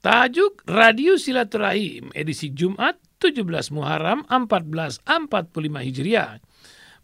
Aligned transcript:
Tajuk 0.00 0.64
Radio 0.64 1.20
Silaturahim 1.20 2.08
edisi 2.16 2.48
Jumat 2.56 2.96
17 3.20 3.44
Muharram 3.68 4.24
1445 4.32 5.04
Hijriah 5.60 6.40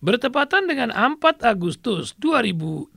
bertepatan 0.00 0.64
dengan 0.64 0.88
4 0.88 1.20
Agustus 1.44 2.16
2023. 2.16 2.96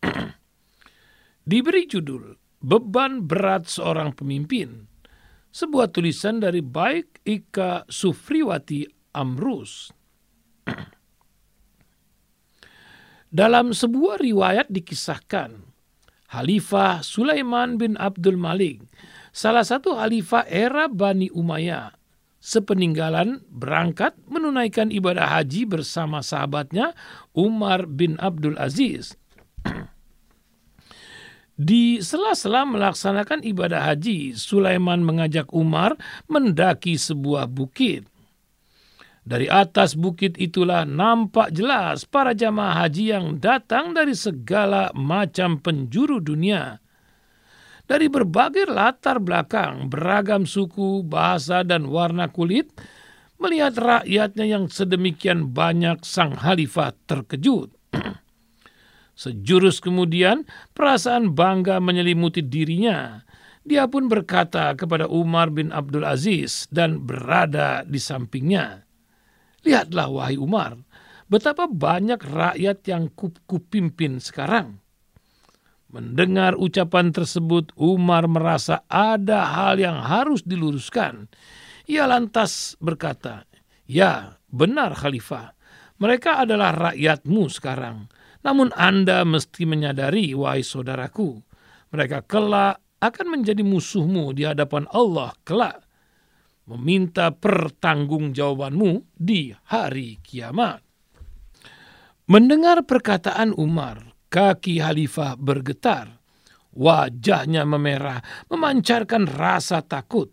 Diberi 1.52 1.84
judul 1.84 2.40
Beban 2.64 3.28
Berat 3.28 3.68
Seorang 3.68 4.16
Pemimpin. 4.16 4.88
Sebuah 5.52 5.92
tulisan 5.92 6.40
dari 6.40 6.64
Baik 6.64 7.20
Ika 7.20 7.84
Sufriwati 7.84 8.88
Amrus. 9.12 9.92
Dalam 13.28 13.76
sebuah 13.76 14.24
riwayat 14.24 14.72
dikisahkan 14.72 15.73
Khalifah 16.34 17.06
Sulaiman 17.06 17.78
bin 17.78 17.94
Abdul 17.94 18.34
Malik, 18.34 18.82
salah 19.30 19.62
satu 19.62 19.94
khalifah 19.94 20.42
era 20.50 20.90
Bani 20.90 21.30
Umayyah, 21.30 21.94
sepeninggalan 22.42 23.46
berangkat 23.54 24.18
menunaikan 24.26 24.90
ibadah 24.90 25.30
haji 25.30 25.62
bersama 25.62 26.26
sahabatnya 26.26 26.90
Umar 27.38 27.86
bin 27.86 28.18
Abdul 28.18 28.58
Aziz. 28.58 29.14
Di 31.54 32.02
sela-sela 32.02 32.66
melaksanakan 32.66 33.46
ibadah 33.46 33.94
haji, 33.94 34.34
Sulaiman 34.34 35.06
mengajak 35.06 35.54
Umar 35.54 35.94
mendaki 36.26 36.98
sebuah 36.98 37.46
bukit. 37.46 38.10
Dari 39.24 39.48
atas 39.48 39.96
bukit 39.96 40.36
itulah 40.36 40.84
nampak 40.84 41.48
jelas 41.56 42.04
para 42.04 42.36
jamaah 42.36 42.84
haji 42.84 43.16
yang 43.16 43.40
datang 43.40 43.96
dari 43.96 44.12
segala 44.12 44.92
macam 44.92 45.56
penjuru 45.64 46.20
dunia. 46.20 46.76
Dari 47.88 48.12
berbagai 48.12 48.68
latar 48.68 49.20
belakang, 49.24 49.88
beragam 49.88 50.44
suku, 50.44 51.00
bahasa, 51.04 51.64
dan 51.64 51.88
warna 51.88 52.28
kulit, 52.28 52.68
melihat 53.40 53.76
rakyatnya 53.76 54.44
yang 54.44 54.64
sedemikian 54.68 55.52
banyak 55.52 56.04
sang 56.04 56.36
khalifah 56.36 56.92
terkejut. 57.08 57.72
Sejurus 59.20 59.80
kemudian, 59.80 60.44
perasaan 60.76 61.32
bangga 61.32 61.80
menyelimuti 61.80 62.44
dirinya. 62.44 63.24
Dia 63.64 63.88
pun 63.88 64.12
berkata 64.12 64.76
kepada 64.76 65.08
Umar 65.08 65.48
bin 65.48 65.72
Abdul 65.72 66.04
Aziz 66.04 66.68
dan 66.68 67.00
berada 67.04 67.84
di 67.88 67.96
sampingnya. 67.96 68.83
Lihatlah 69.64 70.12
wahai 70.12 70.36
Umar, 70.36 70.76
betapa 71.26 71.64
banyak 71.64 72.20
rakyat 72.20 72.84
yang 72.84 73.08
kupimpin 73.48 74.20
sekarang. 74.20 74.84
Mendengar 75.88 76.58
ucapan 76.58 77.14
tersebut, 77.14 77.72
Umar 77.78 78.26
merasa 78.26 78.82
ada 78.90 79.46
hal 79.56 79.80
yang 79.80 80.04
harus 80.04 80.42
diluruskan. 80.42 81.30
Ia 81.86 82.04
lantas 82.04 82.74
berkata, 82.82 83.46
Ya, 83.86 84.40
benar 84.50 84.96
Khalifah, 84.98 85.54
mereka 86.02 86.42
adalah 86.42 86.74
rakyatmu 86.92 87.46
sekarang. 87.46 88.10
Namun 88.44 88.74
Anda 88.74 89.24
mesti 89.24 89.64
menyadari, 89.64 90.34
wahai 90.36 90.66
saudaraku, 90.66 91.40
mereka 91.94 92.26
kelak 92.26 92.82
akan 92.98 93.40
menjadi 93.40 93.62
musuhmu 93.62 94.32
di 94.34 94.48
hadapan 94.48 94.88
Allah 94.90 95.30
kelak 95.44 95.83
meminta 96.64 97.32
pertanggungjawabanmu 97.32 99.12
di 99.12 99.52
hari 99.68 100.20
kiamat. 100.24 100.80
Mendengar 102.24 102.88
perkataan 102.88 103.52
Umar, 103.52 104.16
kaki 104.32 104.80
Khalifah 104.80 105.36
bergetar. 105.36 106.24
Wajahnya 106.74 107.62
memerah, 107.62 108.18
memancarkan 108.50 109.30
rasa 109.30 109.84
takut. 109.84 110.32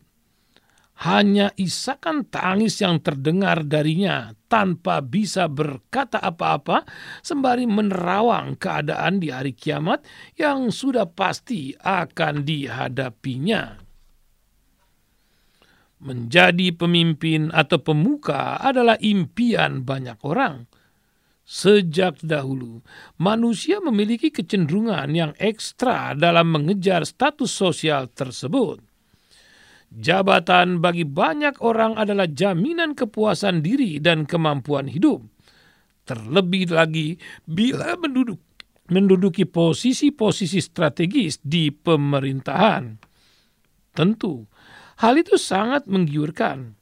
Hanya 1.01 1.49
isakan 1.57 2.29
tangis 2.29 2.77
yang 2.81 3.01
terdengar 3.01 3.65
darinya 3.65 4.33
tanpa 4.45 5.01
bisa 5.01 5.49
berkata 5.49 6.21
apa-apa 6.21 6.85
sembari 7.25 7.65
menerawang 7.65 8.53
keadaan 8.57 9.17
di 9.17 9.33
hari 9.33 9.57
kiamat 9.57 10.05
yang 10.37 10.69
sudah 10.69 11.09
pasti 11.09 11.73
akan 11.77 12.45
dihadapinya. 12.45 13.80
Menjadi 16.01 16.73
pemimpin 16.73 17.53
atau 17.53 17.77
pemuka 17.77 18.57
adalah 18.57 18.97
impian 18.97 19.85
banyak 19.85 20.17
orang. 20.25 20.65
Sejak 21.45 22.21
dahulu, 22.25 22.81
manusia 23.21 23.77
memiliki 23.83 24.33
kecenderungan 24.33 25.13
yang 25.13 25.31
ekstra 25.37 26.17
dalam 26.17 26.49
mengejar 26.49 27.05
status 27.05 27.53
sosial 27.53 28.09
tersebut. 28.09 28.81
Jabatan 29.91 30.79
bagi 30.79 31.03
banyak 31.03 31.59
orang 31.59 31.99
adalah 31.99 32.23
jaminan 32.23 32.95
kepuasan 32.95 33.59
diri 33.59 33.99
dan 33.99 34.23
kemampuan 34.23 34.87
hidup. 34.87 35.19
Terlebih 36.07 36.71
lagi 36.71 37.19
bila 37.43 37.99
menduduk, 37.99 38.39
menduduki 38.87 39.43
posisi-posisi 39.43 40.63
strategis 40.63 41.43
di 41.43 41.69
pemerintahan. 41.69 42.95
Tentu, 43.91 44.47
Hal 45.01 45.17
itu 45.17 45.33
sangat 45.33 45.89
menggiurkan. 45.89 46.77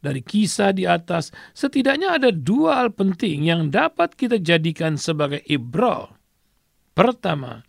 Dari 0.00 0.20
kisah 0.20 0.72
di 0.72 0.84
atas, 0.84 1.32
setidaknya 1.52 2.16
ada 2.16 2.32
dua 2.32 2.80
hal 2.80 2.92
penting 2.92 3.48
yang 3.48 3.68
dapat 3.72 4.16
kita 4.16 4.40
jadikan 4.40 4.96
sebagai 5.00 5.44
ibrah. 5.48 6.12
Pertama, 6.96 7.64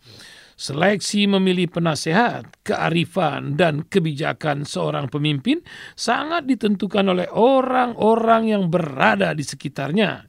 seleksi 0.56 1.28
memilih 1.28 1.68
penasehat, 1.68 2.64
kearifan, 2.64 3.56
dan 3.56 3.84
kebijakan 3.84 4.64
seorang 4.64 5.12
pemimpin 5.12 5.64
sangat 5.96 6.48
ditentukan 6.48 7.04
oleh 7.12 7.28
orang-orang 7.32 8.52
yang 8.52 8.68
berada 8.72 9.36
di 9.36 9.44
sekitarnya. 9.44 10.28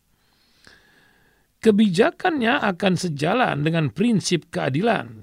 Kebijakannya 1.64 2.60
akan 2.60 2.94
sejalan 3.00 3.64
dengan 3.64 3.88
prinsip 3.96 4.52
keadilan, 4.52 5.23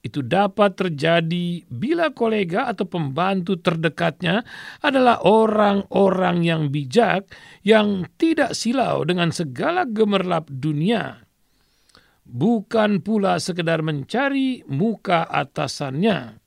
itu 0.00 0.24
dapat 0.24 0.80
terjadi 0.80 1.68
bila 1.68 2.08
kolega 2.16 2.72
atau 2.72 2.88
pembantu 2.88 3.60
terdekatnya 3.60 4.40
adalah 4.80 5.20
orang-orang 5.20 6.40
yang 6.40 6.62
bijak 6.72 7.28
yang 7.60 8.08
tidak 8.16 8.56
silau 8.56 9.04
dengan 9.04 9.28
segala 9.28 9.84
gemerlap 9.84 10.48
dunia. 10.48 11.20
Bukan 12.24 13.04
pula 13.04 13.36
sekedar 13.42 13.84
mencari 13.84 14.64
muka 14.72 15.28
atasannya. 15.28 16.40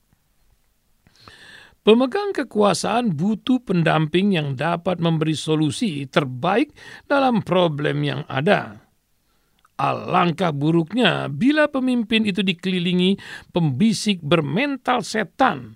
Pemegang 1.84 2.32
kekuasaan 2.32 3.12
butuh 3.12 3.60
pendamping 3.60 4.32
yang 4.32 4.56
dapat 4.56 4.98
memberi 5.04 5.36
solusi 5.36 6.08
terbaik 6.08 6.72
dalam 7.04 7.44
problem 7.44 8.00
yang 8.00 8.24
ada 8.24 8.83
Alangkah 9.74 10.54
buruknya 10.54 11.26
bila 11.26 11.66
pemimpin 11.66 12.22
itu 12.22 12.46
dikelilingi 12.46 13.18
pembisik 13.50 14.22
bermental 14.22 15.02
setan, 15.02 15.74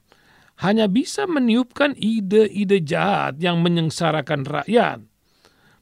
hanya 0.62 0.86
bisa 0.86 1.26
meniupkan 1.26 1.98
ide-ide 1.98 2.78
jahat 2.82 3.42
yang 3.42 3.58
menyengsarakan 3.58 4.46
rakyat. 4.46 5.02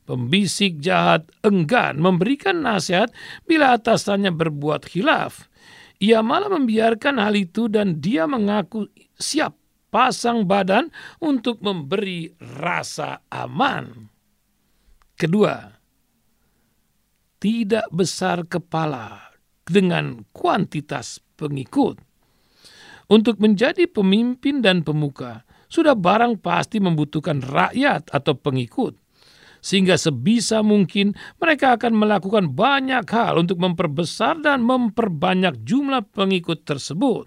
Pembisik 0.08 0.80
jahat 0.80 1.28
enggan 1.44 2.00
memberikan 2.00 2.64
nasihat 2.64 3.12
bila 3.44 3.76
atasannya 3.76 4.32
berbuat 4.32 4.88
khilaf. 4.88 5.52
Ia 6.00 6.24
malah 6.24 6.48
membiarkan 6.52 7.20
hal 7.20 7.36
itu 7.36 7.68
dan 7.68 8.00
dia 8.00 8.24
mengaku 8.24 8.88
siap 9.16 9.56
pasang 9.92 10.48
badan 10.48 10.88
untuk 11.20 11.60
memberi 11.60 12.32
rasa 12.38 13.20
aman. 13.28 14.08
Kedua, 15.16 15.75
tidak 17.36 17.86
besar 17.92 18.44
kepala 18.48 19.36
dengan 19.66 20.24
kuantitas 20.32 21.20
pengikut. 21.36 22.00
Untuk 23.06 23.38
menjadi 23.38 23.86
pemimpin 23.86 24.58
dan 24.62 24.82
pemuka, 24.82 25.46
sudah 25.70 25.94
barang 25.94 26.42
pasti 26.42 26.82
membutuhkan 26.82 27.38
rakyat 27.38 28.10
atau 28.10 28.34
pengikut. 28.34 28.98
Sehingga 29.62 29.98
sebisa 29.98 30.62
mungkin 30.62 31.14
mereka 31.38 31.74
akan 31.78 31.94
melakukan 31.94 32.54
banyak 32.54 33.06
hal 33.10 33.38
untuk 33.38 33.58
memperbesar 33.58 34.38
dan 34.42 34.62
memperbanyak 34.62 35.62
jumlah 35.66 36.06
pengikut 36.14 36.62
tersebut. 36.66 37.26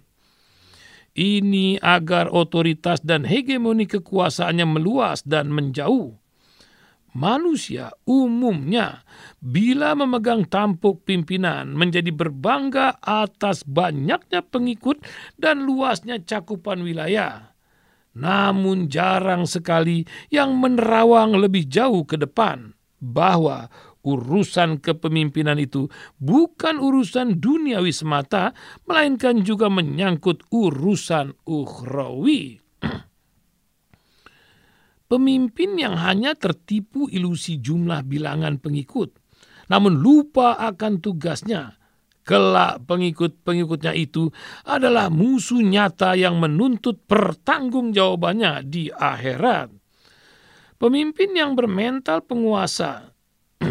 Ini 1.15 1.83
agar 1.83 2.31
otoritas 2.31 3.03
dan 3.03 3.27
hegemoni 3.27 3.89
kekuasaannya 3.89 4.67
meluas 4.67 5.25
dan 5.27 5.51
menjauh 5.51 6.18
manusia 7.15 7.93
umumnya 8.05 9.05
bila 9.41 9.95
memegang 9.97 10.45
tampuk 10.45 11.05
pimpinan 11.07 11.73
menjadi 11.73 12.11
berbangga 12.13 12.99
atas 13.01 13.65
banyaknya 13.65 14.45
pengikut 14.45 15.01
dan 15.39 15.65
luasnya 15.65 16.21
cakupan 16.21 16.81
wilayah. 16.85 17.55
Namun 18.17 18.89
jarang 18.89 19.45
sekali 19.45 20.03
yang 20.33 20.57
menerawang 20.57 21.37
lebih 21.37 21.69
jauh 21.69 22.03
ke 22.03 22.17
depan 22.17 22.73
bahwa 22.99 23.71
urusan 24.03 24.79
kepemimpinan 24.79 25.59
itu 25.59 25.87
bukan 26.17 26.79
urusan 26.79 27.39
duniawi 27.39 27.91
semata, 27.91 28.55
melainkan 28.87 29.43
juga 29.43 29.67
menyangkut 29.67 30.43
urusan 30.51 31.35
ukhrawi. 31.45 32.68
Pemimpin 35.09 35.73
yang 35.73 35.97
hanya 35.97 36.37
tertipu 36.37 37.09
ilusi 37.09 37.57
jumlah 37.57 38.05
bilangan 38.05 38.61
pengikut, 38.61 39.17
namun 39.65 39.97
lupa 39.97 40.53
akan 40.53 41.01
tugasnya. 41.01 41.81
Kelak 42.21 42.85
pengikut-pengikutnya 42.85 43.97
itu 43.97 44.29
adalah 44.61 45.09
musuh 45.09 45.65
nyata 45.65 46.13
yang 46.13 46.37
menuntut 46.37 47.09
pertanggungjawabannya 47.09 48.69
di 48.69 48.93
akhirat. 48.93 49.73
Pemimpin 50.77 51.33
yang 51.33 51.57
bermental 51.57 52.21
penguasa 52.21 53.09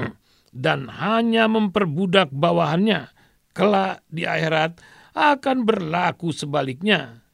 dan 0.66 0.90
hanya 0.90 1.46
memperbudak 1.46 2.34
bawahannya, 2.34 3.14
kelak 3.54 4.02
di 4.10 4.26
akhirat 4.26 4.82
akan 5.14 5.62
berlaku 5.62 6.34
sebaliknya. 6.34 7.27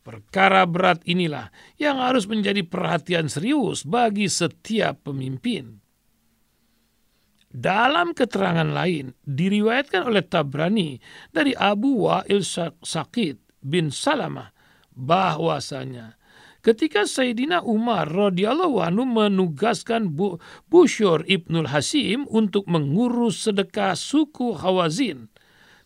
Perkara 0.00 0.64
berat 0.64 1.04
inilah 1.04 1.52
yang 1.76 2.00
harus 2.00 2.24
menjadi 2.24 2.64
perhatian 2.64 3.28
serius 3.28 3.84
bagi 3.84 4.32
setiap 4.32 5.04
pemimpin. 5.04 5.84
Dalam 7.50 8.14
keterangan 8.14 8.70
lain, 8.70 9.12
diriwayatkan 9.26 10.06
oleh 10.06 10.22
Tabrani 10.22 11.02
dari 11.34 11.50
Abu 11.52 12.06
Wa'il 12.06 12.46
Sakit 12.46 13.58
bin 13.60 13.90
Salamah 13.90 14.54
bahwasanya 14.94 16.14
ketika 16.62 17.04
Sayyidina 17.04 17.66
Umar 17.66 18.06
radhiyallahu 18.06 18.80
anhu 18.80 19.04
menugaskan 19.04 20.14
Bu 20.14 20.38
Bushur 20.70 21.26
ibnul 21.26 21.68
Hasim 21.68 22.24
untuk 22.30 22.70
mengurus 22.70 23.44
sedekah 23.44 23.98
suku 23.98 24.54
Hawazin, 24.54 25.28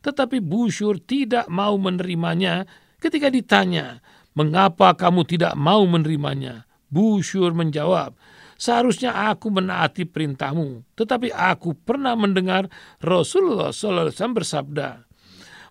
tetapi 0.05 0.45
Bushur 0.45 1.01
tidak 1.01 1.49
mau 1.49 1.81
menerimanya 1.81 2.69
ketika 3.05 3.29
ditanya, 3.29 4.01
"Mengapa 4.33 4.97
kamu 4.97 5.29
tidak 5.29 5.53
mau 5.61 5.85
menerimanya?" 5.85 6.65
Bushur 6.89 7.53
menjawab, 7.53 8.17
"Seharusnya 8.57 9.29
aku 9.29 9.53
menaati 9.53 10.09
perintahmu, 10.09 10.97
tetapi 10.97 11.29
aku 11.29 11.77
pernah 11.77 12.17
mendengar 12.17 12.73
Rasulullah 13.05 13.77
SAW 13.77 14.33
bersabda, 14.33 15.05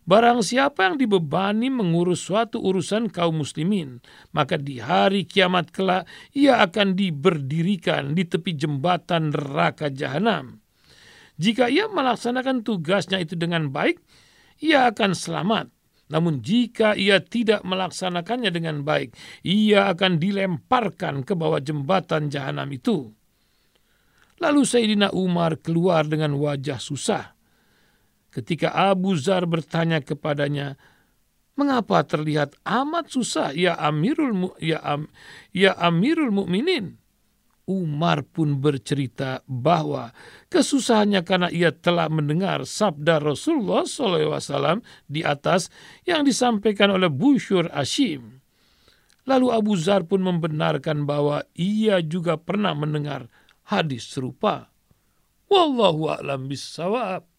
Barang 0.03 0.43
siapa 0.43 0.83
yang 0.83 0.99
dibebani 0.99 1.71
mengurus 1.71 2.27
suatu 2.27 2.59
urusan 2.59 3.07
kaum 3.07 3.39
muslimin, 3.39 4.03
maka 4.35 4.59
di 4.59 4.83
hari 4.83 5.23
kiamat 5.23 5.71
kelak 5.71 6.03
ia 6.35 6.59
akan 6.59 6.91
diberdirikan 6.99 8.11
di 8.11 8.27
tepi 8.27 8.51
jembatan 8.51 9.31
neraka 9.31 9.87
jahanam. 9.87 10.59
Jika 11.39 11.71
ia 11.71 11.87
melaksanakan 11.87 12.67
tugasnya 12.67 13.23
itu 13.23 13.39
dengan 13.39 13.71
baik, 13.71 14.03
ia 14.59 14.91
akan 14.91 15.15
selamat. 15.15 15.72
Namun 16.13 16.45
jika 16.45 16.93
ia 16.93 17.17
tidak 17.17 17.65
melaksanakannya 17.65 18.53
dengan 18.53 18.85
baik, 18.85 19.17
ia 19.41 19.89
akan 19.89 20.21
dilemparkan 20.21 21.25
ke 21.25 21.33
bawah 21.33 21.57
jembatan 21.57 22.29
jahanam 22.29 22.69
itu. 22.69 23.09
Lalu 24.37 24.61
Sayyidina 24.61 25.09
Umar 25.17 25.57
keluar 25.57 26.05
dengan 26.05 26.37
wajah 26.37 26.77
susah 26.77 27.33
ketika 28.33 28.73
Abu 28.73 29.13
Zar 29.13 29.45
bertanya 29.45 30.01
kepadanya, 30.01 30.75
"Mengapa 31.53 32.01
terlihat 32.01 32.57
amat 32.65 33.13
susah 33.13 33.53
ya 33.53 33.77
Amirul 33.77 34.57
ya, 34.57 34.81
Am, 34.81 35.09
ya 35.53 35.77
Amirul 35.77 36.33
Mukminin?" 36.33 36.97
Umar 37.63 38.27
pun 38.27 38.59
bercerita 38.59 39.39
bahwa 39.47 40.11
kesusahannya 40.51 41.23
karena 41.23 41.49
ia 41.49 41.71
telah 41.71 42.11
mendengar 42.11 42.67
sabda 42.67 43.23
Rasulullah 43.23 43.87
SAW 43.87 44.83
di 45.07 45.23
atas 45.23 45.71
yang 46.03 46.27
disampaikan 46.27 46.91
oleh 46.91 47.07
Bushur 47.07 47.71
Ashim. 47.71 48.43
Lalu 49.23 49.47
Abu 49.55 49.73
Zar 49.79 50.03
pun 50.03 50.19
membenarkan 50.19 51.07
bahwa 51.07 51.47
ia 51.55 52.03
juga 52.03 52.35
pernah 52.35 52.75
mendengar 52.75 53.31
hadis 53.71 54.11
serupa. 54.11 54.67
Wallahu 55.47 56.11
a'lam 56.11 56.51
bisawab. 56.51 57.32